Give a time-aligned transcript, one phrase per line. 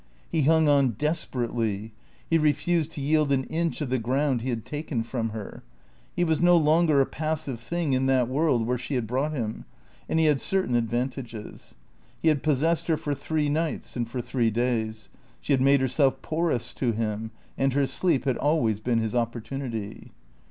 [0.31, 1.93] He hung on desperately;
[2.27, 5.61] he refused to yield an inch of the ground he had taken from her.
[6.15, 9.63] He was no longer a passive thing in that world where she had brought him.
[10.09, 11.75] And he had certain advantages.
[12.19, 15.09] He had possessed her for three nights and for three days.
[15.39, 20.09] She had made herself porous to him; and her sleep had always been his opportunity.